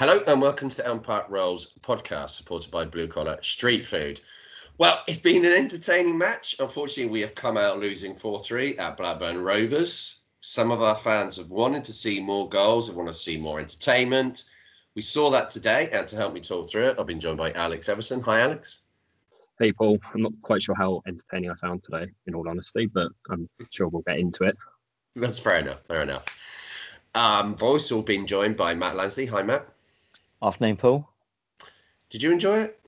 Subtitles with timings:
[0.00, 4.18] Hello and welcome to the Elm Park Rolls podcast, supported by Blue Collar Street Food.
[4.78, 6.56] Well, it's been an entertaining match.
[6.58, 10.22] Unfortunately, we have come out losing 4 3 at Blackburn Rovers.
[10.40, 13.60] Some of our fans have wanted to see more goals, they want to see more
[13.60, 14.44] entertainment.
[14.94, 17.52] We saw that today, and to help me talk through it, I've been joined by
[17.52, 18.22] Alex Everson.
[18.22, 18.80] Hi, Alex.
[19.58, 19.98] Hey, Paul.
[20.14, 23.88] I'm not quite sure how entertaining I found today, in all honesty, but I'm sure
[23.88, 24.56] we'll get into it.
[25.14, 25.84] That's fair enough.
[25.84, 26.24] Fair enough.
[27.14, 29.28] Um, I've also been joined by Matt Lansley.
[29.28, 29.66] Hi, Matt.
[30.42, 31.08] Afternoon, Paul.
[32.08, 32.80] Did you enjoy it?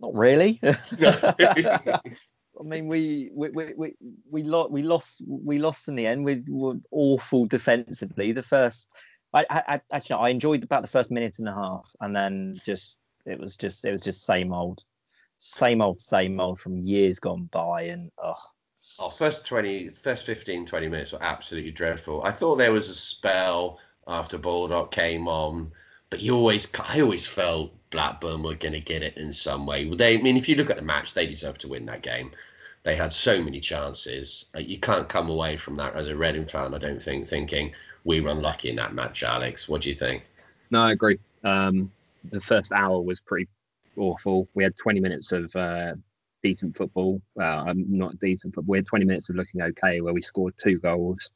[0.00, 0.60] Not really.
[2.60, 3.94] I mean, we we we we
[4.30, 6.24] we, lo- we lost we lost in the end.
[6.24, 8.32] We were awful defensively.
[8.32, 8.90] The first,
[9.32, 13.00] I, I actually I enjoyed about the first minute and a half, and then just
[13.24, 14.84] it was just it was just same old,
[15.38, 18.34] same old, same old from years gone by, and oh.
[18.98, 22.22] Oh, first 20, first 15, 20 minutes were absolutely dreadful.
[22.22, 25.72] I thought there was a spell after Baldock came on
[26.12, 29.88] but you always, I always felt Blackburn were going to get it in some way.
[29.88, 32.32] They, I mean, if you look at the match, they deserve to win that game.
[32.82, 34.50] They had so many chances.
[34.54, 37.72] Uh, you can't come away from that as a Reading fan, I don't think, thinking
[38.04, 39.22] we were unlucky in that match.
[39.22, 40.22] Alex, what do you think?
[40.70, 41.18] No, I agree.
[41.44, 41.90] Um,
[42.30, 43.48] the first hour was pretty
[43.96, 44.48] awful.
[44.52, 45.94] We had 20 minutes of uh,
[46.42, 47.22] decent football.
[47.36, 50.78] Well, not decent, but we had 20 minutes of looking okay, where we scored two
[50.78, 51.30] goals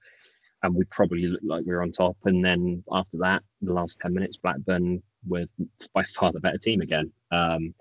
[0.66, 2.16] and we probably looked like we were on top.
[2.24, 5.46] And then after that, the last 10 minutes, Blackburn were
[5.94, 7.10] by far the better team again.
[7.30, 7.74] Um,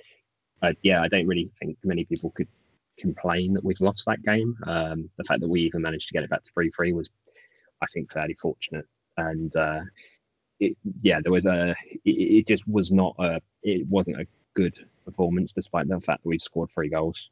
[0.82, 2.48] yeah, I don't really think many people could
[2.98, 4.56] complain that we've lost that game.
[4.66, 7.10] Um, the fact that we even managed to get it back to 3 3 was,
[7.82, 8.86] I think, fairly fortunate.
[9.18, 9.82] And uh,
[10.60, 14.78] it, yeah, there was a, it, it just was not a, it wasn't a good
[15.06, 17.30] performance despite the fact that we'd scored three goals.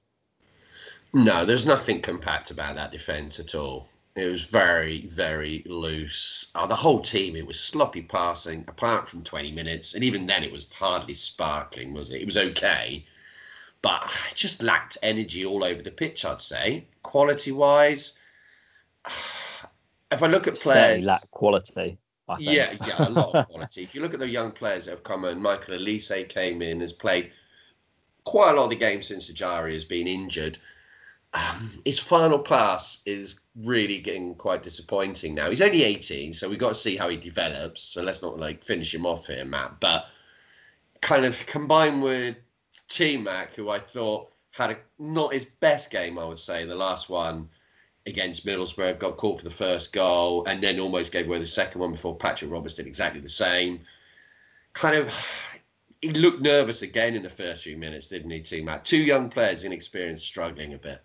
[1.14, 3.88] No, there's nothing compact about that defence at all.
[4.16, 6.52] It was very, very loose.
[6.54, 9.96] Uh, the whole team, it was sloppy passing, apart from 20 minutes.
[9.96, 12.22] And even then, it was hardly sparkling, was it?
[12.22, 13.06] It was okay.
[13.82, 16.88] But it just lacked energy all over the pitch, I'd say.
[17.02, 18.20] Quality wise,
[20.12, 21.06] if I look at players.
[21.06, 21.98] Lack quality.
[22.40, 23.84] Yeah, yeah, a lot of quality.
[23.84, 26.80] if you look at the young players that have come in, Michael Olise came in,
[26.82, 27.32] has played
[28.24, 30.58] quite a lot of the games since Ejaria has been injured
[31.34, 35.50] um, his final pass is really getting quite disappointing now.
[35.50, 37.82] He's only 18, so we've got to see how he develops.
[37.82, 39.80] So let's not like finish him off here, Matt.
[39.80, 40.08] But
[41.02, 42.38] kind of combined with
[42.88, 46.76] T Mac, who I thought had a, not his best game, I would say, the
[46.76, 47.50] last one
[48.06, 51.82] against Middlesbrough, got caught for the first goal and then almost gave away the second
[51.82, 53.80] one before Patrick Roberts did exactly the same.
[54.74, 55.16] Kind of,
[56.02, 58.84] he looked nervous again in the first few minutes, didn't he, T Mac?
[58.84, 61.02] Two young players, inexperienced, struggling a bit.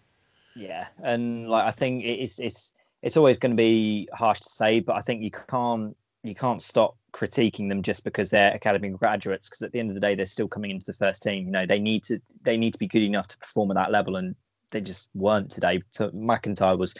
[0.58, 4.80] Yeah, and like I think it's it's it's always going to be harsh to say,
[4.80, 9.48] but I think you can't you can't stop critiquing them just because they're academy graduates
[9.48, 11.50] because at the end of the day they're still coming into the first team you
[11.50, 14.16] know they need to they need to be good enough to perform at that level
[14.16, 14.34] and
[14.72, 15.80] they just weren't today.
[15.91, 16.94] So mcintyre was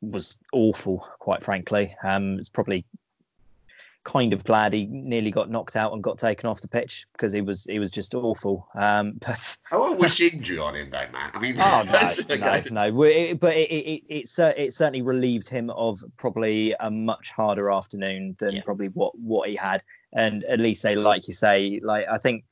[0.00, 1.96] was awful quite frankly.
[2.02, 2.84] Um it's probably
[4.04, 7.32] kind of glad he nearly got knocked out and got taken off the pitch because
[7.32, 8.68] he was he was just awful.
[8.74, 11.32] Um, but I won't wish injury on him, though, Matt.
[11.34, 11.84] I mean, oh,
[12.28, 16.74] no, no, no, it, but it it, it, it, it certainly relieved him of probably
[16.80, 18.62] a much harder afternoon than yeah.
[18.64, 19.82] probably what what he had.
[20.14, 22.44] And at least say, like you say, like I think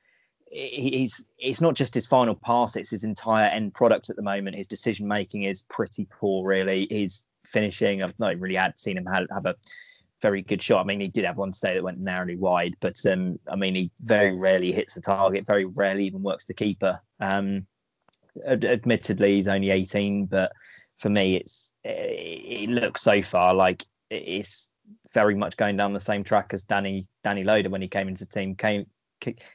[0.51, 4.57] he's it's not just his final pass; it's his entire end product at the moment.
[4.57, 6.87] His decision making is pretty poor, really.
[6.91, 9.57] His finishing, I've not really had seen him have, have a
[10.21, 10.81] very good shot.
[10.81, 13.75] I mean, he did have one today that went narrowly wide, but um, I mean,
[13.75, 15.47] he very rarely hits the target.
[15.47, 17.01] Very rarely even works the keeper.
[17.21, 17.67] Um,
[18.47, 20.53] ad- admittedly, he's only 18, but
[20.99, 24.69] for me, it's it looks so far like it's
[25.15, 28.25] very much going down the same track as Danny Danny Loader when he came into
[28.25, 28.55] the team.
[28.55, 28.87] Came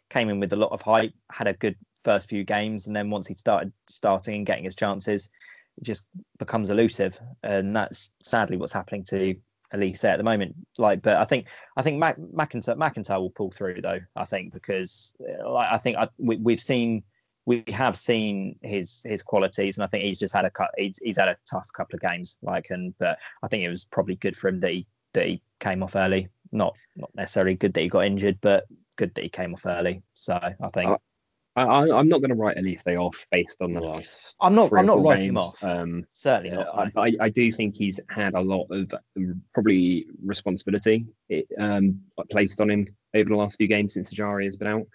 [0.10, 3.10] came in with a lot of hype, had a good first few games, and then
[3.10, 5.30] once he started starting and getting his chances,
[5.78, 6.06] it just
[6.40, 9.36] becomes elusive, and that's sadly what's happening to
[9.74, 10.56] Olise at the moment.
[10.78, 14.00] Like, but I think I think Mac, McIntyre McIntyre will pull through though.
[14.16, 17.04] I think because uh, like I think I, we, we've seen
[17.46, 20.72] we have seen his his qualities, and I think he's just had a cut.
[20.78, 22.38] He's, he's had a tough couple of games.
[22.42, 25.42] Like, and but I think it was probably good for him that he that he
[25.60, 26.30] came off early.
[26.52, 28.66] Not not necessarily good that he got injured, but
[28.96, 30.02] good that he came off early.
[30.14, 30.98] So I think
[31.56, 34.36] I, am not going to write Olise off based on the last.
[34.42, 34.74] I'm not.
[34.74, 35.64] I'm not writing him off.
[35.64, 36.92] Um, Certainly not.
[36.98, 42.60] I, I, do think he's had a lot of um, probably responsibility it, um, placed
[42.60, 44.88] on him over the last few games since Ejaria has been out,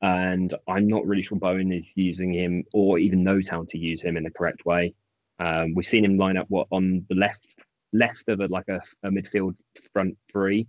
[0.00, 4.02] and I'm not really sure Bowen is using him or even knows how to use
[4.02, 4.94] him in the correct way.
[5.40, 7.46] Um, we've seen him line up what on the left
[7.92, 9.54] left of a, like a, a midfield
[9.92, 10.66] front three,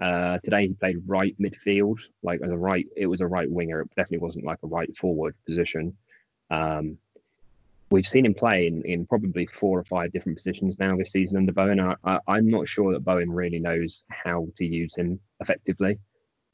[0.00, 2.86] Uh, today he played right midfield, like as a right.
[2.96, 3.80] It was a right winger.
[3.80, 5.96] It definitely wasn't like a right forward position.
[6.50, 6.98] Um,
[7.90, 11.38] we've seen him play in, in probably four or five different positions now this season
[11.38, 11.80] under Bowen.
[11.80, 15.98] I, am not sure that Bowen really knows how to use him effectively.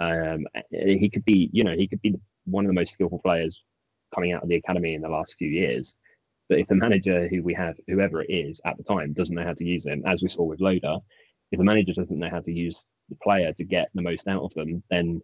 [0.00, 2.14] Um, he could be, you know, he could be
[2.46, 3.62] one of the most skillful players
[4.14, 5.94] coming out of the academy in the last few years.
[6.48, 9.44] But if the manager who we have, whoever it is at the time, doesn't know
[9.44, 10.98] how to use him, as we saw with Loader,
[11.50, 14.42] if the manager doesn't know how to use the player to get the most out
[14.42, 15.22] of them, then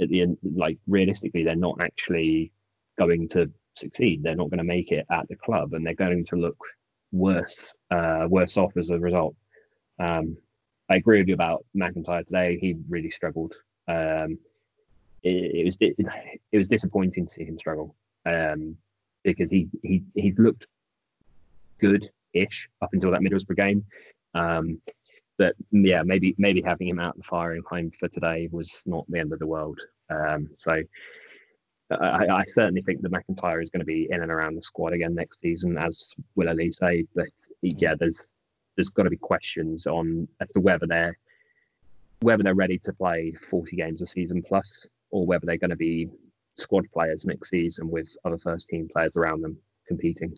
[0.00, 2.52] at the end, like realistically, they're not actually
[2.98, 4.22] going to succeed.
[4.22, 6.58] They're not going to make it at the club, and they're going to look
[7.12, 9.34] worse, uh, worse off as a result.
[9.98, 10.36] Um,
[10.90, 12.58] I agree with you about McIntyre today.
[12.60, 13.54] He really struggled.
[13.88, 14.38] Um,
[15.22, 17.94] it, it, was it, was disappointing to see him struggle
[18.24, 18.76] um,
[19.24, 20.66] because he he he's looked
[21.80, 23.84] good-ish up until that Middlesbrough game.
[24.34, 24.80] Um,
[25.38, 29.18] but yeah, maybe maybe having him out the firing line for today was not the
[29.18, 29.80] end of the world.
[30.10, 30.82] Um, so
[31.90, 34.92] I, I, certainly think that McIntyre is going to be in and around the squad
[34.92, 37.06] again next season, as will say.
[37.14, 37.28] But
[37.62, 38.28] yeah, there's
[38.76, 41.18] there's got to be questions on as to whether they're
[42.20, 45.76] whether they're ready to play 40 games a season plus, or whether they're going to
[45.76, 46.10] be
[46.56, 49.56] squad players next season with other first team players around them
[49.86, 50.36] competing.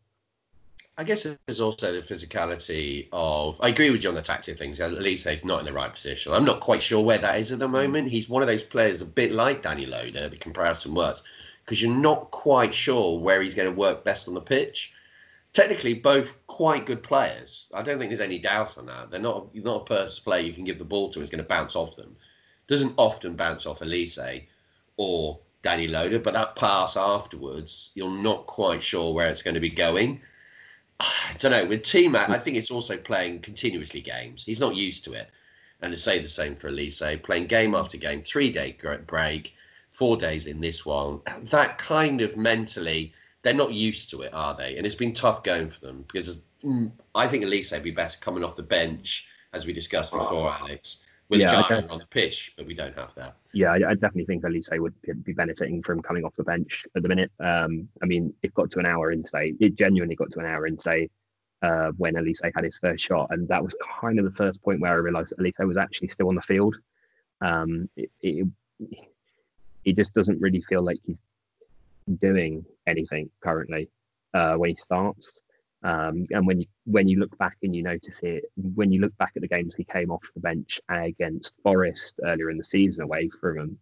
[0.98, 3.58] I guess there's also the physicality of.
[3.62, 4.80] I agree with you on the tactic things.
[4.80, 6.32] Olise is not in the right position.
[6.32, 7.72] I'm not quite sure where that is at the hmm.
[7.72, 8.08] moment.
[8.08, 11.22] He's one of those players a bit like Danny Loader, the comparison works,
[11.64, 14.92] because you're not quite sure where he's going to work best on the pitch.
[15.52, 17.72] Technically, both quite good players.
[17.74, 19.10] I don't think there's any doubt on that.
[19.10, 21.48] They're not not a person player you can give the ball to is going to
[21.48, 22.16] bounce off them.
[22.66, 24.46] Doesn't often bounce off Olise
[24.96, 29.60] or Danny Loader, but that pass afterwards, you're not quite sure where it's going to
[29.60, 30.20] be going.
[31.00, 31.66] I don't know.
[31.66, 34.44] With T Mac, I think it's also playing continuously games.
[34.44, 35.30] He's not used to it.
[35.82, 38.76] And to say the same for Olise, playing game after game, three day
[39.06, 39.54] break,
[39.88, 43.12] four days in this one, that kind of mentally,
[43.42, 44.76] they're not used to it, are they?
[44.76, 48.18] And it's been tough going for them because mm, I think Olise would be better
[48.20, 52.54] coming off the bench, as we discussed before, Alex, with yeah, Jara on the pitch,
[52.56, 53.36] but we don't have that.
[53.54, 54.94] Yeah, I, I definitely think Olise would
[55.24, 57.30] be benefiting from coming off the bench at the minute.
[57.38, 59.54] Um, I mean, it got to an hour in today.
[59.60, 61.08] It genuinely got to an hour in today
[61.62, 64.80] uh, when Olise had his first shot, and that was kind of the first point
[64.80, 66.76] where I realised Olise was actually still on the field.
[67.40, 68.48] Um, it, it,
[69.84, 71.20] it just doesn't really feel like he's
[72.20, 73.88] doing anything currently
[74.34, 75.30] uh, when he starts.
[75.82, 79.16] Um, and when you when you look back and you notice it, when you look
[79.16, 83.04] back at the games he came off the bench against Forest earlier in the season,
[83.04, 83.78] away from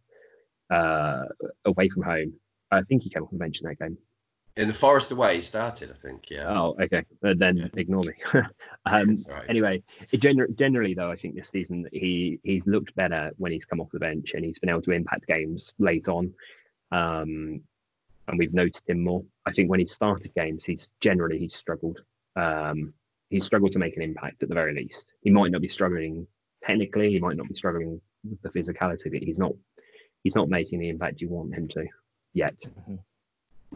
[0.71, 1.25] uh,
[1.65, 2.35] away from home,
[2.71, 3.99] I think he came off the bench in that game.
[4.57, 6.31] In the Forest away, he started, I think.
[6.31, 6.49] Yeah.
[6.49, 7.05] Oh, okay.
[7.23, 7.67] But then yeah.
[7.75, 8.15] ignore me.
[8.87, 9.45] um, right.
[9.49, 9.83] Anyway,
[10.15, 13.91] gener- generally though, I think this season he he's looked better when he's come off
[13.93, 16.33] the bench and he's been able to impact games late on.
[16.91, 17.63] Um,
[18.29, 19.25] and we've noticed him more.
[19.47, 22.01] I think when he started games, he's generally he's struggled.
[22.37, 22.93] Um,
[23.31, 25.13] he's struggled to make an impact at the very least.
[25.23, 26.27] He might not be struggling
[26.63, 29.53] technically, he might not be struggling with the physicality, but he's not
[30.23, 31.87] he's not making the impact you want him to
[32.35, 32.59] yet.
[32.61, 32.97] Mm-hmm.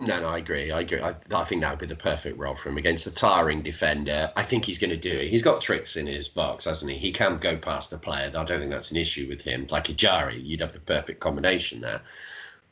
[0.07, 0.71] No, no, I agree.
[0.71, 1.01] I agree.
[1.01, 4.33] I, I think that would be the perfect role for him against a tiring defender.
[4.37, 5.29] I think he's going to do it.
[5.29, 6.97] He's got tricks in his box, hasn't he?
[6.97, 8.29] He can go past the player.
[8.29, 9.67] I don't think that's an issue with him.
[9.69, 12.01] Like Ejaria, you'd have the perfect combination there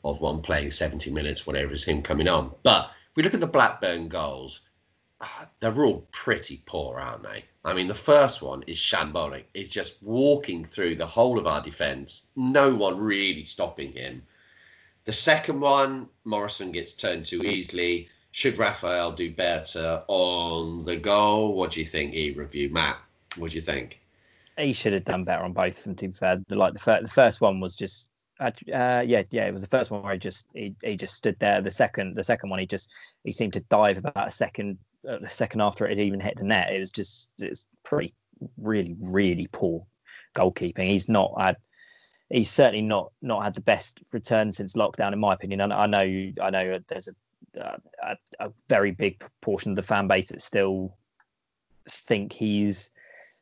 [0.03, 2.53] of one playing 70 minutes, whatever is him coming on.
[2.63, 4.61] But if we look at the Blackburn goals,
[5.19, 7.45] uh, they're all pretty poor, aren't they?
[7.63, 9.43] I mean, the first one is shambolic.
[9.53, 14.23] It's just walking through the whole of our defence, no one really stopping him.
[15.05, 18.07] The second one, Morrison gets turned too easily.
[18.31, 21.55] Should Rafael do better on the goal?
[21.55, 22.69] What do you think, E review?
[22.69, 22.97] Matt,
[23.35, 23.99] what do you think?
[24.57, 26.41] He should have done better on both of them, to be fair.
[26.49, 28.10] Like the, first, the first one was just
[28.41, 28.51] uh,
[29.05, 31.61] yeah, yeah, it was the first one where he just he, he just stood there.
[31.61, 32.89] The second, the second one, he just
[33.23, 36.45] he seemed to dive about a second, uh, second after it had even hit the
[36.45, 36.73] net.
[36.73, 38.13] It was just it's pretty,
[38.57, 39.85] really, really poor
[40.33, 40.89] goalkeeping.
[40.89, 41.57] He's not had,
[42.29, 45.71] he's certainly not not had the best return since lockdown, in my opinion.
[45.71, 47.09] I, I know, I know, there's
[47.55, 50.97] a, a a very big portion of the fan base that still
[51.87, 52.91] think he's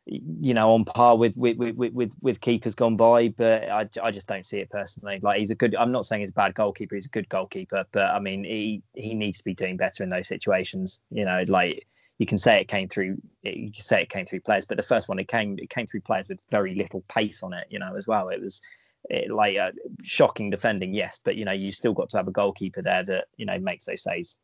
[0.10, 3.30] you know, on par with with with with, with keepers gone by.
[3.30, 5.20] But I, I just don't see it personally.
[5.22, 5.76] Like he's a good.
[5.76, 6.96] I'm not saying he's a bad goalkeeper.
[6.96, 10.10] He's a good goalkeeper, but I mean, he he needs to be doing better in
[10.10, 11.02] those situations.
[11.12, 11.88] You know, like
[12.18, 13.18] you can say it came through.
[13.44, 15.86] You can say it came through players, but the first one it came it came
[15.86, 17.68] through players with very little pace on it.
[17.70, 18.30] You know, as well.
[18.30, 18.62] It was.
[19.10, 19.72] It, like uh,
[20.04, 23.28] shocking defending, yes, but you know you still got to have a goalkeeper there that
[23.38, 24.36] you know makes those saves.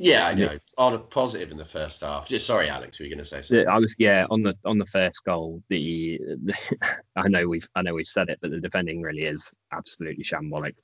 [0.00, 0.56] Yeah, I know.
[0.78, 2.28] On a positive in the first half.
[2.28, 3.66] Just sorry, Alex, were you going to say something?
[3.66, 5.60] I was yeah on the on the first goal.
[5.68, 6.54] The, the
[7.16, 10.74] I know we've I know we've said it, but the defending really is absolutely shambolic.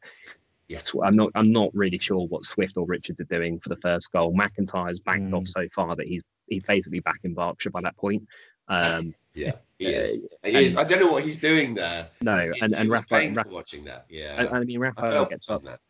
[0.68, 0.80] Yeah.
[1.04, 4.11] I'm not I'm not really sure what Swift or Richards are doing for the first
[4.12, 4.35] goal.
[4.35, 5.35] McIntyre's backed Mm.
[5.42, 8.23] off so far that he's he's basically back in Berkshire by that point.
[8.68, 10.12] Um, Yeah, he Yeah, is.
[10.44, 10.76] He and- is.
[10.76, 12.09] I don't know what he's doing there.
[12.21, 14.06] no, It- and it and was Rafael, painful watching that.
[14.09, 15.80] Yeah, I, I mean I Rafael gets on up that.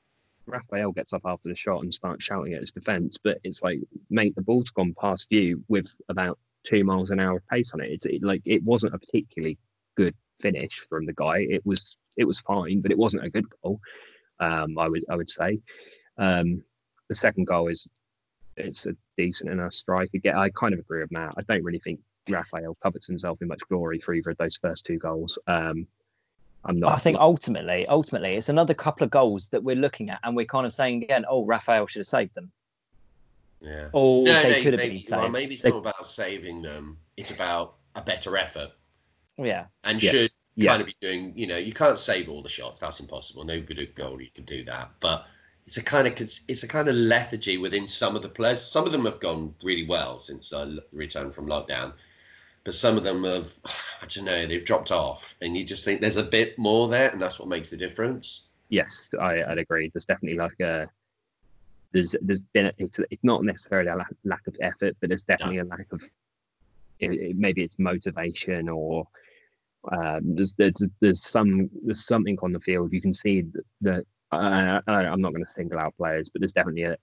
[0.47, 3.81] Rafael gets up after the shot and starts shouting at his defence, but it's like,
[4.11, 7.91] mate, the ball's gone past you with about two miles an hour pace on it.
[7.91, 9.59] It's it, like it wasn't a particularly
[9.97, 11.39] good finish from the guy.
[11.39, 13.81] It was it was fine, but it wasn't a good goal.
[14.41, 15.61] Um, I would I would say.
[16.19, 16.63] Um,
[17.09, 17.87] the second goal is
[18.57, 20.11] it's a decent enough strike.
[20.15, 21.35] Again, I kind of agree with Matt.
[21.37, 24.87] I don't really think Rafael covets himself in much glory for either of those first
[24.87, 25.39] two goals.
[25.47, 25.87] Um,
[26.67, 26.93] I'm not.
[26.93, 30.47] I think ultimately, ultimately, it's another couple of goals that we're looking at, and we're
[30.47, 32.51] kind of saying again, "Oh, Rafael should have saved them,
[33.61, 33.89] Yeah.
[33.93, 36.07] or No, they no, could have maybe, been saved." well, maybe it's They- not about
[36.07, 36.99] saving them.
[37.17, 38.73] It's about a better effort,
[39.37, 40.13] yeah, and Yes.
[40.15, 40.71] should Yeah.
[40.71, 41.33] kind of be doing.
[41.37, 42.81] You know, you can't save all the shots.
[42.81, 43.45] That's impossible.
[43.45, 44.91] No Nobody goalie can do that.
[45.01, 45.27] But
[45.67, 48.61] it's a kind of it's a kind of lethargy within some of the players.
[48.63, 51.93] Some of them have gone really well since I returned from lockdown,
[52.65, 53.53] but some of them have.
[54.03, 54.47] I don't know.
[54.47, 57.49] They've dropped off, and you just think there's a bit more there, and that's what
[57.49, 58.49] makes the difference.
[58.69, 59.91] yes, I, I'd agree.
[59.93, 60.89] There's definitely like a
[61.93, 65.59] there's there's been it's, it's not necessarily a lack, lack of effort, but there's definitely
[65.59, 66.03] a lack of
[66.99, 69.07] it, it- maybe it's motivation or
[69.93, 73.45] um, there's, there's there's some there's something on the field you can see
[73.83, 76.97] that, uh, I'm not going to single out players, but there's definitely a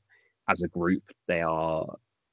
[0.50, 1.86] as a group they are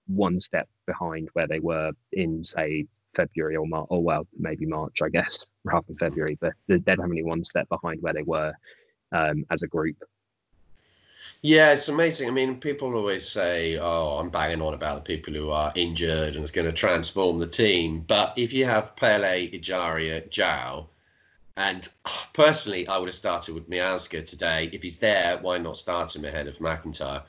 [0.07, 2.87] one step behind where they were in say
[3.19, 7.25] February or March, or well maybe March I guess rather than February, but they're definitely
[7.25, 8.53] one step behind where they were
[9.13, 9.97] um, as a group.
[11.43, 12.29] Yeah, it's amazing.
[12.29, 16.35] I mean, people always say, "Oh, I'm banging on about the people who are injured
[16.35, 20.87] and it's going to transform the team." But if you have Pele, Ejaria, João,
[21.57, 24.71] and ah, personally, I would have started with Miazga today.
[24.73, 27.23] If he's there, why not start him ahead of McIntyre?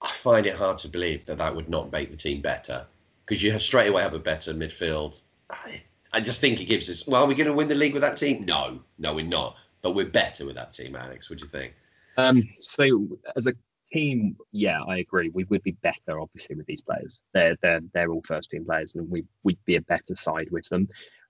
[0.00, 2.86] I find it hard to believe that that would not make the team better
[3.28, 5.22] because you have straight away have a better midfield.
[5.50, 5.78] I,
[6.12, 7.06] I just think it gives us.
[7.06, 8.44] Well, are we going to win the league with that team?
[8.46, 9.56] No, no, we're not.
[9.82, 11.28] But we're better with that team, Alex.
[11.28, 11.74] What do you think?
[12.16, 13.06] Um, so
[13.36, 13.52] as a
[13.92, 15.28] team, yeah, I agree.
[15.28, 17.22] We would be better, obviously, with these players.
[17.34, 20.68] They're they're they're all first team players, and we we'd be a better side with
[20.68, 20.88] them.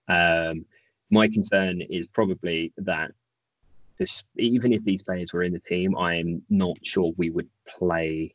[0.08, 0.64] Um,
[1.10, 3.10] my concern is probably that
[3.98, 7.48] this, even if these players were in the team, I am not sure we would
[7.66, 8.34] play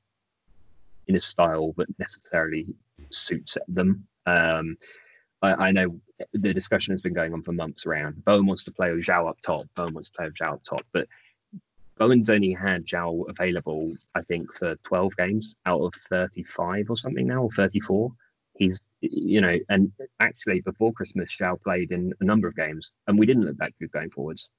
[1.08, 2.76] in a style that necessarily
[3.14, 4.08] suits them.
[4.26, 4.78] Um,
[5.42, 6.00] I, I know
[6.34, 8.24] the discussion has been going on for months around.
[8.26, 9.68] Bowen wants to play with João up top.
[9.76, 11.08] Bowen wants to play with João up top, but
[11.98, 17.28] Bowen's only had João available, I think, for 12 games out of 35 or something
[17.28, 18.12] now, or 34.
[18.58, 23.20] He's, you know, and actually before Christmas, João played in a number of games, and
[23.20, 24.50] we didn't look that good going forwards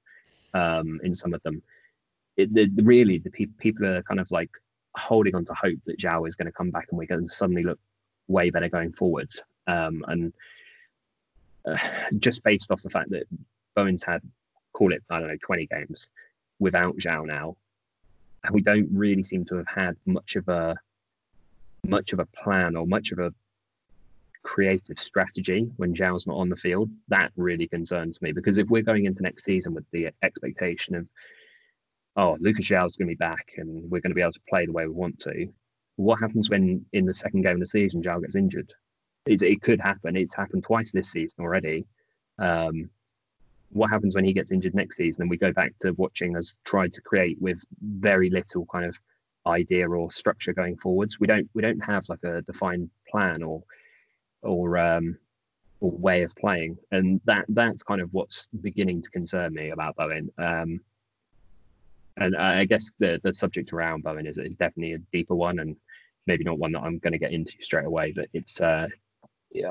[0.53, 1.61] um, in some of them.
[2.37, 4.51] It, the, really, the pe- people are kind of like
[4.97, 7.33] holding on to hope that João is going to come back and we're going to
[7.33, 7.79] suddenly look
[8.27, 9.29] way better going forward.
[9.67, 10.33] Um, and
[11.65, 11.77] uh,
[12.19, 13.23] just based off the fact that
[13.75, 14.21] Bowen's had,
[14.73, 16.07] call it, I don't know, 20 games
[16.59, 17.57] without João now,
[18.43, 20.75] and we don't really seem to have had much of a
[21.87, 23.33] much of a plan or much of a
[24.43, 26.89] creative strategy when João's not on the field.
[27.09, 31.07] That really concerns me because if we're going into next season with the expectation of
[32.17, 34.65] oh, Lucas João's going to be back and we're going to be able to play
[34.65, 35.47] the way we want to,
[35.97, 38.73] what happens when in the second game of the season João gets injured?
[39.25, 40.15] It, it could happen.
[40.15, 41.85] It's happened twice this season already.
[42.37, 42.89] Um,
[43.71, 46.55] what happens when he gets injured next season and we go back to watching us
[46.63, 48.97] try to create with very little kind of
[49.47, 53.61] idea or structure going forwards we don't we don't have like a defined plan or
[54.41, 55.17] or um
[55.81, 59.95] or way of playing and that that's kind of what's beginning to concern me about
[59.97, 60.79] bowen um
[62.17, 65.75] and i guess the the subject around bowen is, is definitely a deeper one and
[66.27, 68.87] maybe not one that i'm going to get into straight away but it's uh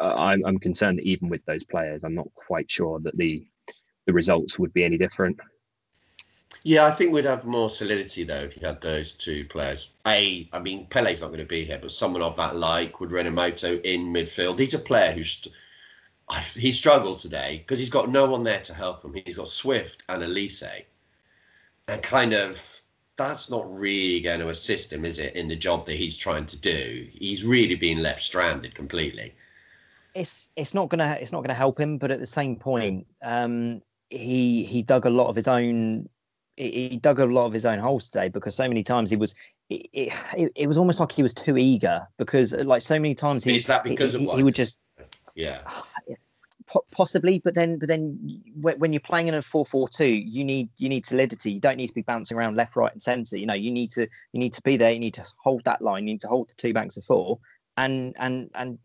[0.00, 3.46] I'm, I'm concerned that even with those players i'm not quite sure that the
[4.06, 5.38] the results would be any different.
[6.62, 9.94] Yeah, I think we'd have more solidity though if you had those two players.
[10.06, 13.10] A, I mean, Pele's not going to be here, but someone of that like would
[13.10, 14.58] Rinomhota in midfield.
[14.58, 15.46] He's a player who's
[16.54, 19.14] he struggled today because he's got no one there to help him.
[19.26, 20.84] He's got Swift and Olise,
[21.88, 22.82] and kind of
[23.16, 26.46] that's not really going to assist him, is it, in the job that he's trying
[26.46, 27.08] to do?
[27.12, 29.34] He's really being left stranded completely.
[30.14, 33.82] it's it's not gonna it's not gonna help him, but at the same point, um,
[34.10, 36.08] he he dug a lot of his own
[36.56, 39.34] he dug a lot of his own holes today because so many times he was
[39.70, 43.42] it, it, it, was almost like he was too eager because like so many times
[43.42, 44.78] he is that because he, he would just
[45.34, 45.58] yeah
[46.92, 48.18] possibly but then but then
[48.56, 51.52] when you're playing in a 4-4-2 you need you need solidity.
[51.52, 53.90] You don't need to be bouncing around left right and center you know you need
[53.92, 54.02] to
[54.32, 54.90] you need to be there.
[54.90, 56.06] You need to hold that line.
[56.06, 57.38] You need to hold the two banks of four
[57.76, 58.78] and and and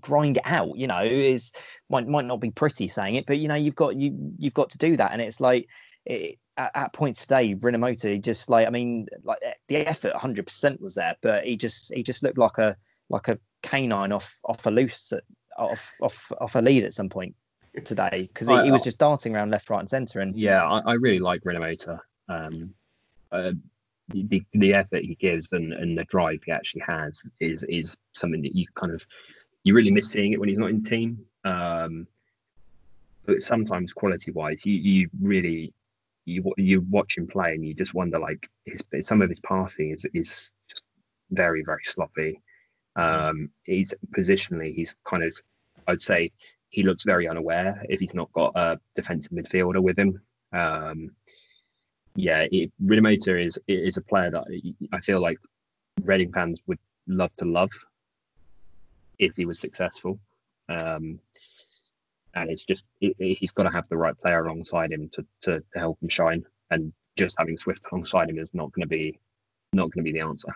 [0.00, 1.52] grind it out you know is
[1.88, 4.70] might might not be pretty saying it but you know you've got you you've got
[4.70, 5.12] to do that.
[5.12, 5.68] And it's like
[6.04, 10.80] it, at, at, points today Rinomhota just like i mean like eh, the effort 100%
[10.80, 12.76] was there but he just he just looked like a
[13.10, 15.12] like a canine off off a loose
[15.58, 17.34] off off off a lead at some point
[17.84, 20.78] today because he, he, was just darting around left right and center and yeah i,
[20.80, 22.74] I really like Rinomhota um
[23.32, 23.52] uh,
[24.08, 28.42] the, the effort he gives and, and the drive he actually has is is something
[28.42, 29.04] that you kind of
[29.64, 31.18] you really miss seeing it when he's not in team.
[31.44, 32.06] Um,
[33.24, 35.72] but sometimes quality wise, you you really
[36.24, 39.90] you you watch him play and you just wonder like his some of his passing
[39.90, 40.84] is is just
[41.30, 42.40] very very sloppy.
[42.96, 45.36] Um, he's positionally he's kind of
[45.86, 46.32] I'd say
[46.70, 50.20] he looks very unaware if he's not got a defensive midfielder with him.
[50.52, 51.10] Um,
[52.14, 54.44] yeah, it, is is a player that
[54.92, 55.38] I feel like
[56.02, 57.70] Reading fans would love to love
[59.18, 60.18] if he was successful.
[60.68, 61.18] Um,
[62.34, 65.24] and it's just it, it, he's got to have the right player alongside him to,
[65.42, 66.44] to, to help him shine.
[66.70, 69.18] And just having Swift alongside him is not going to be
[69.72, 70.52] not going to be the answer.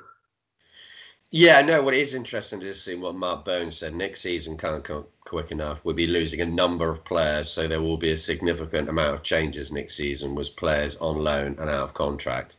[1.33, 1.83] Yeah, no.
[1.83, 3.95] What is interesting is seeing what Mark Bones said.
[3.95, 5.85] Next season can't come quick enough.
[5.85, 9.23] We'll be losing a number of players, so there will be a significant amount of
[9.23, 10.35] changes next season.
[10.35, 12.57] Was players on loan and out of contract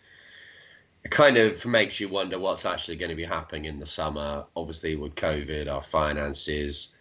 [1.03, 4.45] it kind of makes you wonder what's actually going to be happening in the summer.
[4.55, 6.95] Obviously, with COVID, our finances,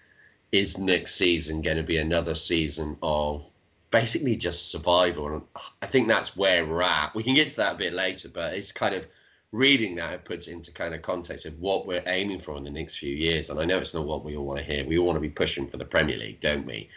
[0.52, 3.50] is next season going to be another season of
[3.90, 5.46] basically just survival?
[5.82, 7.14] I think that's where we're at.
[7.14, 9.06] We can get to that a bit later, but it's kind of
[9.52, 12.70] reading that it puts into kind of context of what we're aiming for in the
[12.70, 13.50] next few years.
[13.50, 14.84] And I know it's not what we all want to hear.
[14.84, 16.88] We all want to be pushing for the Premier League, don't we?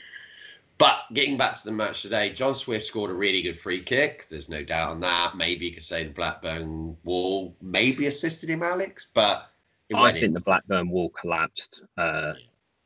[0.78, 4.28] But getting back to the match today, John Swift scored a really good free kick.
[4.30, 5.34] There's no doubt on that.
[5.36, 9.50] Maybe you could say the Blackburn wall maybe assisted him, Alex, but
[9.96, 10.34] I think in.
[10.34, 12.34] the Blackburn wall collapsed uh,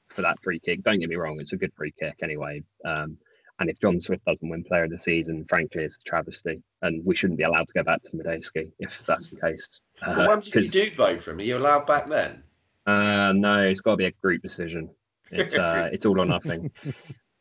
[0.10, 0.84] for that free kick.
[0.84, 2.62] Don't get me wrong, it's a good free kick anyway.
[2.84, 3.18] Um,
[3.60, 7.04] and if John Swift doesn't win Player of the Season, frankly, it's a travesty, and
[7.06, 9.82] we shouldn't be allowed to go back to Madejski if that's the case.
[10.02, 11.40] Uh, well, you do vote for him?
[11.40, 12.44] Are you allowed back then?
[12.86, 14.90] Uh, no, it's got to be a group decision.
[15.32, 16.72] It's uh, it's all or nothing.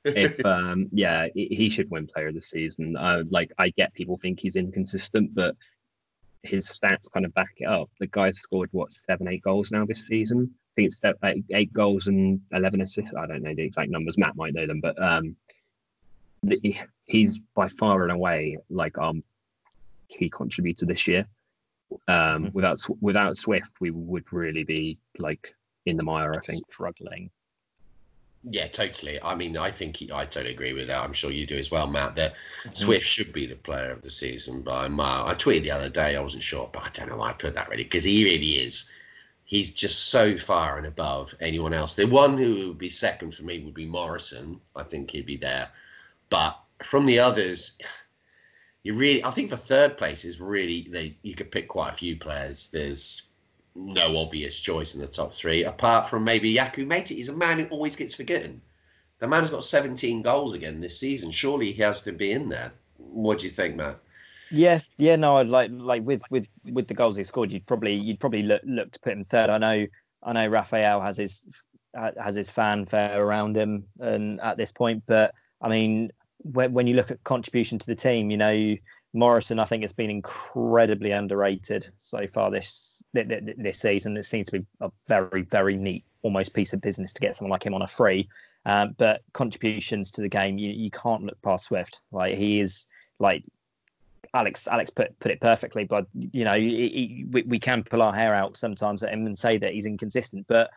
[0.07, 4.17] if um yeah he should win player of the season uh, like i get people
[4.23, 5.57] think he's inconsistent but
[6.45, 9.85] his stats kind of back it up the guy's scored what seven eight goals now
[9.85, 13.65] this season i think it's eight, eight goals and 11 assists i don't know the
[13.65, 15.35] exact numbers matt might know them but um
[17.05, 19.23] he's by far and away like um
[20.09, 21.27] key contributor this year
[22.09, 22.49] um mm-hmm.
[22.53, 25.55] without without swift we would really be like
[25.87, 27.31] in the mire i think struggling
[28.49, 29.21] yeah, totally.
[29.23, 31.03] I mean, I think he, I totally agree with that.
[31.03, 32.15] I'm sure you do as well, Matt.
[32.15, 32.73] That mm-hmm.
[32.75, 35.27] Swift should be the player of the season by a mile.
[35.27, 36.15] I tweeted the other day.
[36.15, 38.53] I wasn't sure, but I don't know why I put that really because he really
[38.53, 38.89] is.
[39.45, 41.95] He's just so far and above anyone else.
[41.95, 44.61] The one who would be second for me would be Morrison.
[44.77, 45.69] I think he'd be there,
[46.31, 47.79] but from the others,
[48.83, 49.25] you really.
[49.25, 51.17] I think the third place is really they.
[51.23, 52.69] You could pick quite a few players.
[52.69, 53.29] There's
[53.75, 57.09] no obvious choice in the top three, apart from maybe Yakou Meite.
[57.09, 58.61] He's a man who always gets forgotten.
[59.19, 61.31] The man's got 17 goals again this season.
[61.31, 62.73] Surely he has to be in there.
[62.99, 63.99] What do you think, Matt?
[64.51, 67.95] Yeah, yeah, no, I'd like like with with with the goals he scored, you'd probably
[67.95, 69.51] you'd probably look look to put him third.
[69.51, 69.87] I know
[70.23, 71.45] I know Rafael has his
[71.95, 75.33] has his fanfare around him and at this point, but
[75.67, 76.13] I mean
[76.53, 78.77] when, when you look at contribution to the team, you know
[79.17, 84.17] Morrison, I think, has been incredibly underrated so far this this season.
[84.17, 87.51] It seems to be a very, very neat, almost piece of business to get someone
[87.51, 88.29] like him on a free.
[88.67, 92.03] Um, but contributions to the game, you, you can't look past Swift.
[92.13, 92.87] Like he is
[93.19, 93.45] like
[94.35, 94.69] Alex.
[94.69, 95.85] Alex put put it perfectly.
[95.85, 99.25] But you know, he, he, we, we can pull our hair out sometimes at him
[99.25, 100.47] and say that he's inconsistent.
[100.47, 100.71] But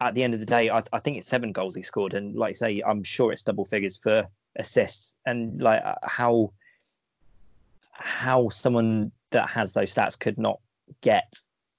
[0.00, 2.36] at the end of the day, I, I think it's seven goals he scored, and
[2.36, 5.14] like I say, I'm sure it's double figures for assists.
[5.26, 6.52] And like uh, how
[7.92, 10.60] how someone that has those stats could not
[11.00, 11.32] get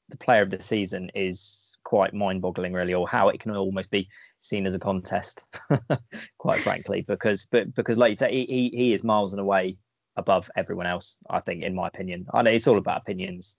[0.09, 4.09] the player of the season is quite mind-boggling really or how it can almost be
[4.41, 5.45] seen as a contest
[6.37, 9.77] quite frankly because but because like you say he, he is miles and away
[10.17, 12.25] above everyone else i think in my opinion.
[12.33, 13.55] I know it's all about opinions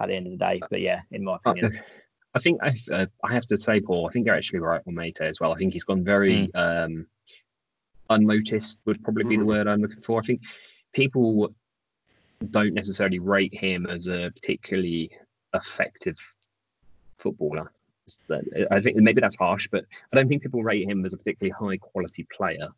[0.00, 1.80] at the end of the day but yeah in my opinion
[2.36, 4.94] i think i, uh, I have to say paul i think you're actually right on
[4.94, 6.84] Meite as well i think he's gone very mm.
[6.86, 7.06] um
[8.08, 9.48] unnoticed would probably be the mm.
[9.48, 10.40] word i'm looking for i think
[10.92, 11.52] people
[12.50, 15.10] don't necessarily rate him as a particularly
[15.54, 16.16] effective
[17.18, 17.72] footballer.
[18.70, 21.54] I think maybe that's harsh, but I don't think people rate him as a particularly
[21.58, 22.68] high quality player.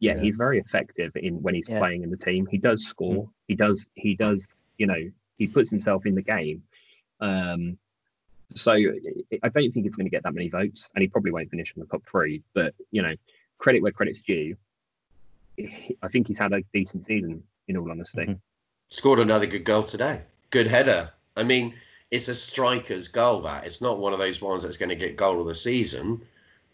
[0.00, 0.20] Yeah, yeah.
[0.20, 1.78] he's very effective in when he's yeah.
[1.78, 2.46] playing in the team.
[2.46, 3.24] He does score.
[3.24, 3.30] Mm.
[3.48, 3.86] He does.
[3.94, 4.46] He does.
[4.76, 6.62] You know, he puts himself in the game.
[7.20, 7.78] Um,
[8.54, 11.50] so I don't think he's going to get that many votes, and he probably won't
[11.50, 12.42] finish in the top three.
[12.54, 13.14] But you know,
[13.58, 14.56] credit where credit's due.
[16.02, 18.22] I think he's had a decent season, in all honesty.
[18.22, 18.32] Mm-hmm.
[18.88, 20.22] Scored another good goal today.
[20.50, 21.10] Good header.
[21.36, 21.74] I mean,
[22.10, 23.40] it's a striker's goal.
[23.40, 26.20] That it's not one of those ones that's going to get goal of the season,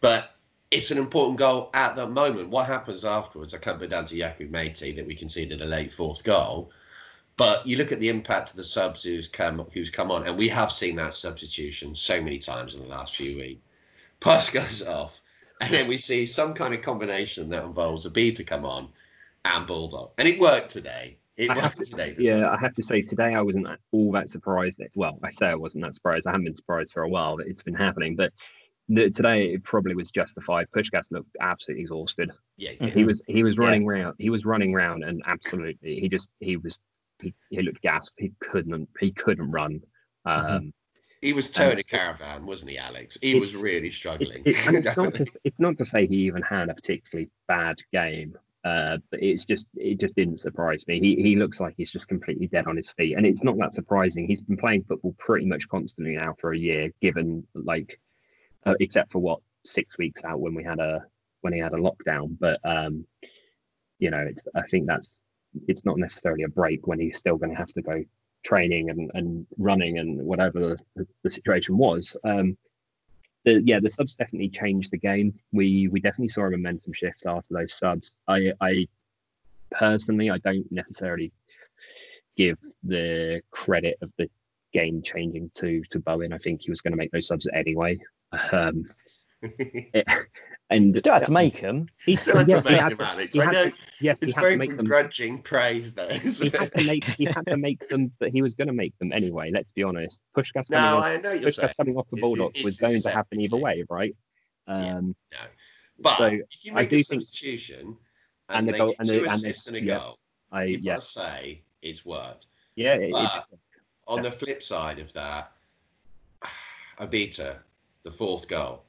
[0.01, 0.37] but
[0.71, 2.49] it's an important goal at the moment.
[2.49, 3.55] What happens afterwards?
[3.55, 6.71] I can't put down to Yakou Meite that we conceded a late fourth goal.
[7.43, 10.39] But you look at the impact of the subs who's come who's come on, and
[10.39, 13.61] we have seen that substitution so many times in the last few weeks.
[14.21, 15.21] Pass goes off,
[15.61, 18.91] and then we see some kind of combination that involves a B to come on
[19.45, 21.17] and Baldock, and it worked today.
[21.37, 22.15] It I worked to, today.
[22.17, 24.79] Yeah, I have to say today I wasn't all that surprised.
[24.79, 26.29] That, well, I say I wasn't that surprised.
[26.29, 28.33] I haven't been surprised for a while that it's been happening, but
[28.89, 30.69] the, today it probably was justified.
[30.77, 32.31] Pușcaș looked absolutely exhausted.
[32.57, 32.87] Yeah, yeah.
[32.91, 33.89] he was he was running yeah.
[33.89, 34.15] around.
[34.21, 36.79] He was running round and absolutely he just he was
[37.23, 38.15] he, he looked gasped.
[38.19, 39.81] He couldn't he couldn't run.
[40.27, 40.55] Mm-hmm.
[40.55, 40.73] Um,
[41.23, 43.17] he was towing a caravan, wasn't he, Alex?
[43.23, 44.43] He was really struggling.
[44.45, 47.79] It, it, it's, not to, it's not to say he even had a particularly bad
[47.93, 50.99] game, uh, but it's just it just didn't surprise me.
[50.99, 53.73] He he looks like he's just completely dead on his feet, and it's not that
[53.73, 54.27] surprising.
[54.27, 58.01] He's been playing football pretty much constantly now for a year, given like
[58.67, 61.05] uh, except for what six weeks out when we had a
[61.43, 62.37] when he had a lockdown.
[62.39, 63.07] But um,
[64.01, 65.21] you know, it's I think that's
[65.69, 68.03] it's not necessarily a break when he's still going to have to go
[68.45, 72.17] training and, and running and whatever the, the situation was.
[72.25, 72.57] Um,
[73.45, 75.35] the, yeah, the subs definitely changed the game.
[75.53, 78.15] We we definitely saw a momentum shift after those subs.
[78.29, 78.87] I I
[79.73, 81.33] personally I don't necessarily
[82.37, 84.31] give the credit of the
[84.73, 86.33] game changing to to Bowen.
[86.33, 87.99] I think he was going to make those subs anyway.
[88.53, 88.85] Um,
[90.71, 91.87] and still had to make them.
[92.05, 93.39] He still had to make them, Alex.
[93.39, 93.71] I know.
[93.71, 95.43] To, yes, it's very begrudging them.
[95.43, 96.09] praise, though.
[96.09, 97.05] He had to make.
[97.05, 99.51] He had to make them, but he was going to make them anyway.
[99.51, 100.21] Let's be honest.
[100.37, 103.41] Pușcaș no, coming I off, know Pușcaș coming off the Bulldogs was going to happen
[103.41, 104.17] either way, right?
[104.67, 105.47] Um, yeah, no.
[105.99, 107.99] But so if you make I do a substitution think,
[108.49, 110.19] and, and the goal and two the, assists and, a yeah, goal,
[110.51, 110.99] I you yeah.
[110.99, 112.47] say it's worked.
[112.77, 113.59] Yeah, it, but it,
[114.07, 115.53] on the flip side of that,
[116.99, 117.57] Obita,
[118.05, 118.85] the fourth goal.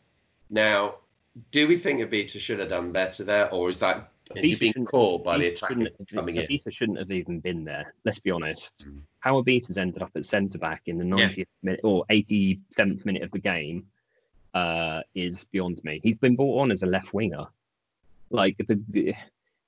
[0.53, 0.95] Now
[1.51, 4.85] do we think Obita should have done better there, or is that is he being
[4.85, 5.69] caught by the attack
[6.13, 6.47] coming in?
[6.47, 7.93] Obita shouldn't have even been there.
[8.05, 8.85] Let's be honest.
[8.87, 9.01] Mm.
[9.19, 11.43] How Obita's ended up at centre back in the 90th yeah.
[11.61, 13.85] minute or 87th minute of the game
[14.53, 15.99] uh, is beyond me.
[16.03, 17.45] He's been brought on as a left winger.
[18.29, 19.13] Like the,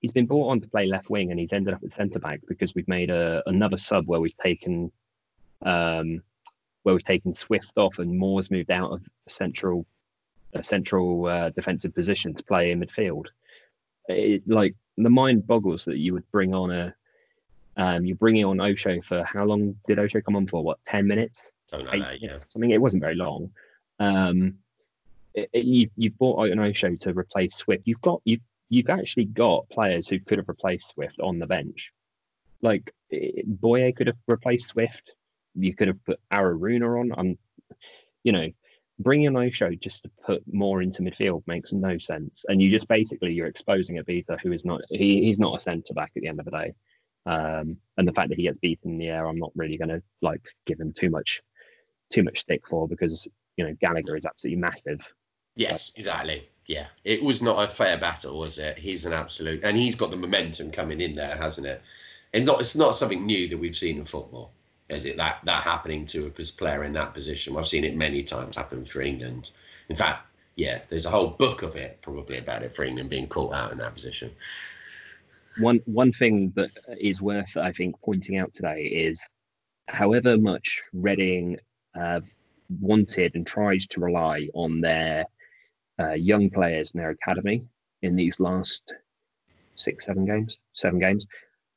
[0.02, 2.42] he's been brought on to play left wing, and he's ended up at centre back
[2.48, 4.92] because we've made a, another sub where we've taken
[5.64, 6.22] um,
[6.84, 9.86] where we've taken Swift off and Moore's moved out of central
[10.56, 13.28] a central uh, defensive position to play in midfield.
[14.08, 16.96] It, like the mind boggles that you would bring on a
[17.78, 20.64] um, you're bringing on Osho for how long did Osho come on for?
[20.64, 21.52] What, 10 minutes?
[21.68, 22.40] Something like Eight, that, yeah.
[22.48, 23.52] Something, it wasn't very long.
[24.00, 24.56] Um,
[25.34, 27.84] it, it, you, you've bought an Osho to replace Swift.
[27.86, 28.40] You've got, you've,
[28.70, 31.92] you've actually got players who could have replaced Swift on the bench.
[32.62, 32.94] Like
[33.46, 35.14] Boye could have replaced Swift.
[35.54, 37.12] You could have put Araruna on.
[37.18, 37.38] I'm,
[38.24, 38.50] you know,
[39.00, 42.46] bringing an Osho just to put more into midfield makes no sense.
[42.48, 45.94] And you just basically you're exposing Obita, who is not he, he's not a centre
[45.94, 46.74] back at the end of the day.
[47.26, 49.90] Um, and the fact that he gets beaten in the air, I'm not really going
[49.90, 51.42] to like give him too much
[52.12, 53.28] too much stick for because
[53.58, 55.02] you know Gallagher is absolutely massive.
[55.56, 56.50] Yes, but, exactly.
[56.68, 58.78] Yeah, it was not a fair battle, was it?
[58.78, 61.82] He's an absolute, and he's got the momentum coming in there, hasn't it?
[62.34, 64.54] And not it's not something new that we've seen in football
[64.90, 67.58] is it that that happening to a player in that position?
[67.58, 69.52] I've seen it many times happen for England.
[69.90, 73.28] In fact, yeah, there's a whole book of it probably about it for England being
[73.28, 74.32] caught out in that position.
[75.60, 76.70] One one thing that
[77.00, 79.20] is worth I think pointing out today is,
[79.88, 81.58] however much Reading
[82.82, 85.26] wanted and tried to rely on their
[86.00, 87.64] uh, young players in their academy
[88.02, 88.94] in these last
[89.76, 91.26] six seven games seven games.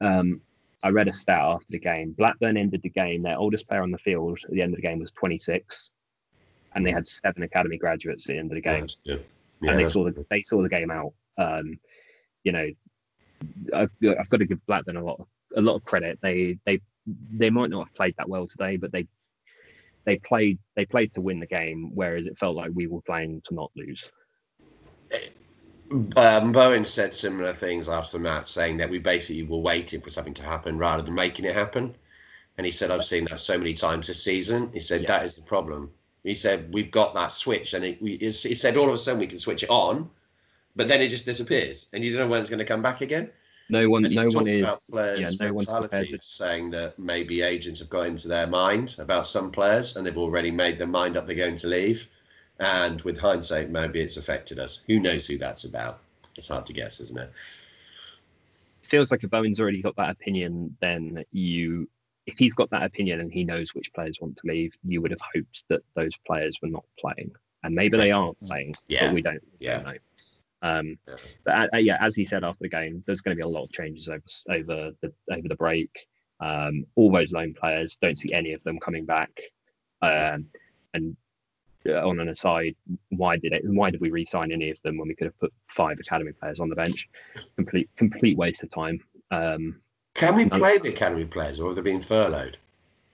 [0.00, 0.40] Um,
[0.82, 2.12] I read a stat after the game.
[2.12, 3.22] Blackburn ended the game.
[3.22, 5.90] Their oldest player on the field at the end of the game was 26,
[6.74, 8.86] and they had seven academy graduates at the end of the game.
[9.04, 9.16] Yeah,
[9.60, 11.14] yeah, and they saw the they saw the game out.
[11.36, 11.78] Um,
[12.44, 12.68] you know,
[13.74, 16.18] I've, I've, got to give Blackburn a lot of, a lot of credit.
[16.22, 16.80] They they
[17.32, 19.08] they might not have played that well today, but they
[20.04, 23.42] they played they played to win the game, whereas it felt like we were playing
[23.46, 24.10] to not lose.
[26.16, 30.10] Um, Bowen said similar things after the match, saying that we basically were waiting for
[30.10, 31.94] something to happen rather than making it happen.
[32.58, 34.70] And he said, I've seen that so many times this season.
[34.72, 35.06] He said, Yeah.
[35.08, 35.90] that is the problem.
[36.24, 37.74] He said, we've got that switch.
[37.74, 40.10] And it, we, he said, all of a sudden we can switch it on,
[40.76, 41.86] but then it just disappears.
[41.92, 43.30] And you don't know when it's going to come back again.
[43.70, 44.62] No one, no one is.
[44.62, 48.96] about players' yeah, no one's to- saying that maybe agents have got into their mind
[48.98, 52.08] about some players and they've already made their mind up they're going to leave.
[52.60, 54.82] And with hindsight, maybe it's affected us.
[54.88, 56.00] Who knows who that's about?
[56.36, 57.32] It's hard to guess, isn't it?
[58.82, 61.86] feels like if Bowen's already got that opinion, then you,
[62.26, 65.10] if he's got that opinion and he knows which players want to leave, you would
[65.10, 67.30] have hoped that those players were not playing,
[67.64, 69.04] and maybe they aren't playing, Yeah.
[69.06, 69.74] but we don't, we Yeah.
[69.74, 69.98] don't know.
[70.62, 71.14] Um, Yeah.
[71.44, 73.48] but uh, uh, yeah, as he said after the game, there's going to be a
[73.48, 75.90] lot of changes over over the over the break.
[76.40, 79.30] Um, all those loan players don't see any of them coming back.
[80.00, 80.46] Um,
[80.94, 81.14] and
[81.88, 82.74] on an aside,
[83.10, 83.62] why did it?
[83.64, 86.60] Why did we re-sign any of them when we could have put five academy players
[86.60, 87.08] on the bench?
[87.56, 89.00] Complete complete waste of time.
[89.30, 89.80] Um,
[90.14, 92.58] Can we play the academy players or have they been furloughed?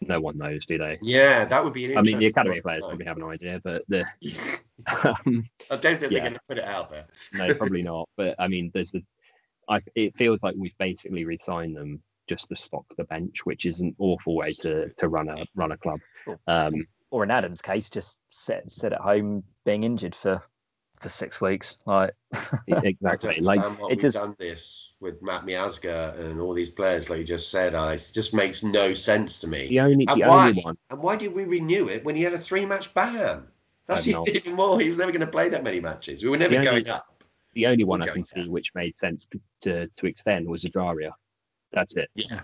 [0.01, 0.99] no one knows, do they?
[1.03, 2.89] Yeah, that would be an I mean, the academy players know.
[2.89, 4.05] probably have an idea, but the
[4.87, 6.09] um, I don't think Yeah.
[6.11, 7.07] they're going to put it out there.
[7.33, 8.09] no, probably not.
[8.17, 9.03] But I mean, there's the.
[9.69, 13.81] I, it feels like we've basically re-signed them just to stock the bench, which is
[13.81, 16.01] an awful way to to run a run a club.
[16.47, 20.43] Um, Or in Adam's case, just sit sit at home being injured for
[20.99, 21.79] for six weeks.
[21.87, 22.11] Like
[22.67, 23.39] exactly.
[23.41, 27.09] Like understand what it we've just- done this with Matt Miazga and all these players,
[27.09, 28.11] like you just said, Alex.
[28.11, 29.69] It just makes no sense to me.
[29.69, 30.49] the only And the why?
[30.49, 30.77] only one.
[30.91, 33.47] And why did we renew it when he had a three-match ban?
[33.87, 34.81] That's even more.
[34.81, 36.25] He was never going to play that many matches.
[36.25, 37.23] We were never only- going up.
[37.53, 40.65] The only one I going can see which made sense to, to, to extend was
[40.65, 41.13] Ejaria.
[41.73, 42.09] That's it.
[42.17, 42.41] Yeah,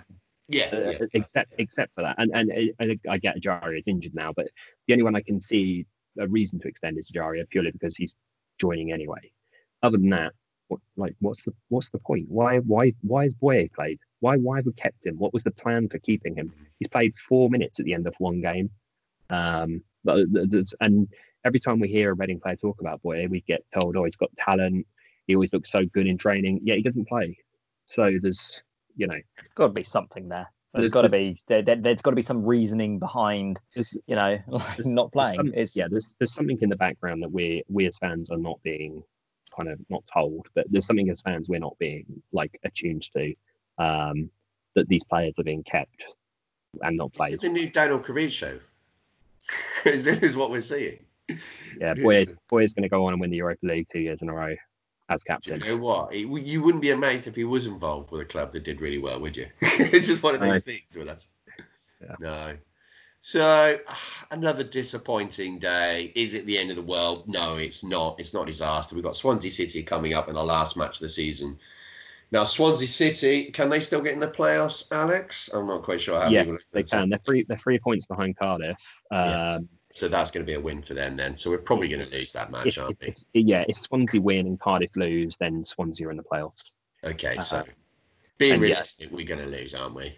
[0.51, 0.99] yeah, Uh, yeah.
[1.15, 4.47] except except for that, and and I, I get Ejaria is injured now, but
[4.87, 5.87] the only one I can see
[6.19, 8.17] a reason to extend is Ejaria purely because he's
[8.59, 9.33] joining anyway.
[9.83, 10.33] Other than that,
[10.69, 12.27] what like what's the what's the point?
[12.29, 13.99] Why why why is Boye played?
[14.21, 15.17] Why why have we kept him?
[15.17, 16.53] What was the plan for keeping him?
[16.79, 18.71] He's played four minutes at the end of one game,
[19.31, 20.27] um, but
[20.81, 21.09] and
[21.45, 24.17] every time we hear a Reading player talk about Boye, we get told, oh, he's
[24.17, 24.87] got talent.
[25.27, 26.61] He always looks so good in training.
[26.65, 27.37] Yeah, he doesn't play.
[27.87, 28.63] So there's
[28.97, 29.19] you know
[29.55, 30.51] got to be something there.
[30.73, 33.93] There's There's- got to be there, there, has got to be some reasoning behind there's,
[34.07, 35.37] you know like There's- not there's playing.
[35.37, 38.39] some- It's yeah, there's there's something in the background that we we as fans are
[38.39, 39.03] not being
[39.57, 43.35] kind of not told, but there's something as fans we're not being like attuned to.
[43.79, 44.31] Um,
[44.77, 46.05] that these players are being kept
[46.83, 47.41] and not This played.
[47.41, 48.57] the new Daniel Cravid show.
[49.85, 50.99] this is what we're seeing.
[51.81, 54.23] Yeah, Boy Boy is going to go on and win the Europa League two years
[54.23, 54.55] in a row
[55.11, 55.69] as Do you captain.
[55.69, 56.15] know what?
[56.15, 59.21] You wouldn't be amazed if he was involved with a club that did really well,
[59.21, 59.47] would you?
[59.63, 60.73] it's just one of those No.
[60.73, 60.97] things.
[60.97, 61.29] Well, that's
[62.01, 62.17] Yeah.
[62.21, 62.57] no.
[63.21, 63.79] So
[64.31, 66.13] another disappointing day.
[66.15, 67.25] Is it the end of the world?
[67.27, 68.19] No, it's not.
[68.19, 68.95] It's not disaster.
[68.95, 71.59] We've got Swansea City coming up in our last match of the season.
[72.33, 75.51] Now, Swansea City, can they still get in the playoffs, Alex?
[75.53, 76.29] I'm not quite sure how.
[76.31, 77.09] Yes, they can.
[77.11, 77.43] They're three.
[77.43, 78.77] They're three points behind Cardiff.
[79.11, 79.65] Um, Yes.
[79.93, 81.37] So that's going to be a win for them then.
[81.37, 83.41] So we're probably going to lose that match, if, aren't if, we?
[83.41, 86.73] if- yeah, if Swansea win and Cardiff lose, then Swansea are in the playoffs.
[87.05, 87.65] Okay, so Uh,
[88.39, 88.69] being and yeah.
[88.69, 90.15] realistic, we're going to lose, aren't we?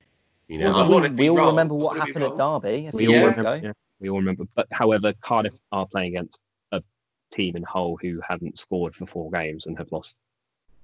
[0.49, 1.47] You know, Well, we, we all wrong.
[1.49, 2.37] remember what happened at.
[2.37, 3.55] Derby a few We all years remember.
[3.59, 3.67] ago.
[3.69, 4.45] Yeah, we all remember.
[4.55, 6.39] But however, Cardiff are playing against
[6.73, 6.83] a
[7.31, 10.17] team in Hull who haven't scored for four games and have lost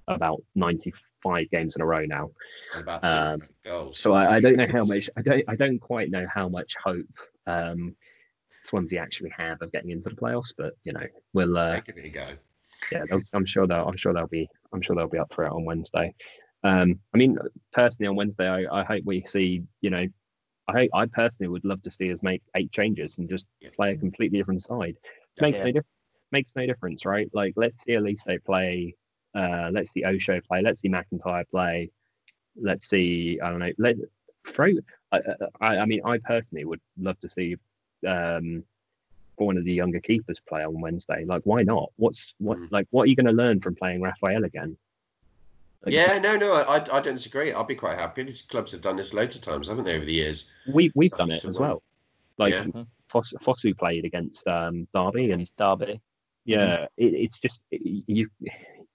[0.06, 2.30] about 95 games in a row now.
[2.74, 3.98] About Um, goals.
[3.98, 5.10] So I, I don't know how much.
[5.16, 5.44] I don't.
[5.48, 7.04] I don't quite know how much hope
[7.46, 7.94] um,
[8.68, 10.52] Swansea actually have of getting into the playoffs.
[10.56, 11.56] But you know, we'll.
[11.56, 12.28] Uh, Give it a go.
[12.92, 13.86] yeah, I'm sure they'll.
[13.86, 14.48] I'm sure they'll be.
[14.72, 16.14] I'm sure they'll be up for it on Wednesday.
[16.64, 17.38] Um, I mean,
[17.72, 19.62] personally, on Wednesday, I, I hope we see.
[19.80, 20.06] You know,
[20.68, 23.70] I I personally would love to see us make eight changes and just Yeah.
[23.74, 24.96] play a completely different side.
[25.40, 25.64] Makes Yeah.
[25.64, 25.86] no difference.
[26.30, 27.28] Makes no difference, right?
[27.32, 28.94] Like, let's see Olise play.
[29.34, 30.60] Uh, let's see Osho play.
[30.62, 31.90] Let's see McIntyre play.
[32.60, 33.38] Let's see.
[33.42, 33.72] I don't know.
[33.78, 33.96] Let
[34.46, 34.72] throw.
[35.12, 35.20] I,
[35.60, 37.56] I, I mean, I personally would love to see
[38.06, 38.64] um,
[39.36, 41.24] for one of the younger keepers play on Wednesday.
[41.24, 41.90] Like, why not?
[41.96, 42.58] What's what?
[42.58, 42.68] Mm.
[42.70, 44.76] Like, what are you going to learn from playing Rafael again?
[45.84, 47.52] Like, Yeah, no, no, I, I don't disagree.
[47.52, 48.24] I'll be quite happy.
[48.24, 50.50] These clubs have done this loads of times, haven't they, over the years?
[50.72, 51.68] we we've done it as win.
[51.68, 51.82] well.
[52.36, 52.66] Like Yeah.
[53.08, 56.00] Foss, Fosu played against um, Derby, and It's Derby.
[56.44, 58.28] yeah, it, it's just you.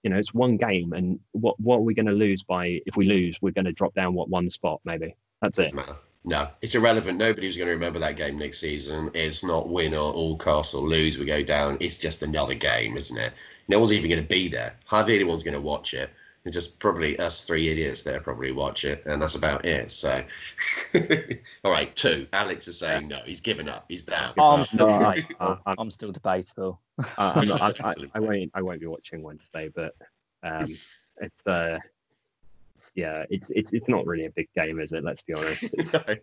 [0.02, 2.82] You know, it's one game, and what what are we going to lose by?
[2.84, 5.16] If we lose, we're going to drop down what one spot, maybe.
[5.40, 5.62] That's it.
[5.62, 5.96] Doesn't matter.
[6.26, 7.18] No, it's irrelevant.
[7.18, 9.10] Nobody's going to remember that game next season.
[9.12, 11.18] It's not win or all cost or lose.
[11.18, 11.76] We go down.
[11.80, 13.34] It's just another game, isn't it?
[13.68, 14.74] No one's even going to be there.
[14.86, 16.10] Hardly anyone's going to watch it.
[16.46, 19.90] It's just probably us three idiots there probably watch it, and that's about it.
[19.90, 20.22] So,
[21.64, 22.26] all right, two.
[22.34, 23.20] Alex is saying no.
[23.24, 23.86] He's given up.
[23.88, 24.34] He's down.
[24.38, 25.36] I'm still I, debatable.
[25.40, 26.80] I, I'm- I'm still debatable.
[27.16, 28.50] I, I'm not, I, I, I won't.
[28.54, 29.94] I won't be watching Wednesday, but
[30.42, 31.78] um, it's uh,
[32.94, 35.04] yeah, it's it's it's not really a big game, is it?
[35.04, 35.74] Let's be honest.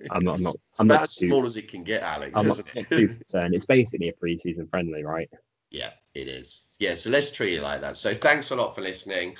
[0.00, 0.36] It's, I'm not.
[0.36, 0.56] I'm not.
[0.80, 2.32] I'm not as too, small as it can get, Alex.
[2.34, 3.54] I'm not, not too concerned.
[3.54, 5.30] It's basically a pre-season friendly, right?
[5.70, 6.76] Yeah, it is.
[6.78, 7.96] Yeah, so let's treat it like that.
[7.96, 9.36] So thanks a lot for listening.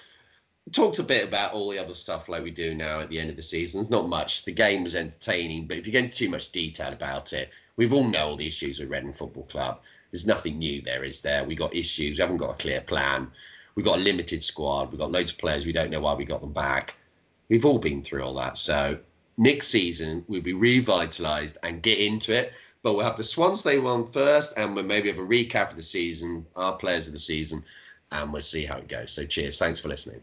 [0.67, 3.21] We talked a bit about all the other stuff like we do now at the
[3.21, 3.81] end of the season.
[3.81, 4.45] It's not much.
[4.45, 7.93] The game was entertaining, but if you get into too much detail about it, we've
[7.93, 9.81] all know all the issues with Reading Football Club.
[10.11, 11.45] There's nothing new there, is there?
[11.45, 12.17] We got issues.
[12.17, 13.31] We haven't got a clear plan.
[13.75, 14.91] We've got a limited squad.
[14.91, 15.67] We've got loads of players.
[15.67, 16.97] We don't know why we got them back.
[17.49, 18.57] We've all been through all that.
[18.57, 18.99] So
[19.37, 22.53] next season we'll be revitalised and get into it.
[22.83, 25.83] But we'll have the Swansea one first, and we'll maybe have a recap of the
[25.83, 27.65] season, our players of the season,
[28.13, 29.13] and we'll see how it goes.
[29.13, 29.59] So cheers.
[29.59, 30.21] Thanks for listening.